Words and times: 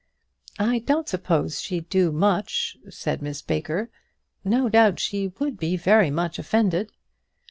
"I 0.57 0.79
don't 0.79 1.07
suppose 1.07 1.61
she'd 1.61 1.87
do 1.87 2.11
much," 2.11 2.75
said 2.89 3.21
Miss 3.21 3.43
Baker; 3.43 3.91
"no 4.43 4.67
doubt 4.67 4.99
she 4.99 5.27
would 5.37 5.59
be 5.59 5.77
very 5.77 6.09
much 6.09 6.39
offended." 6.39 6.91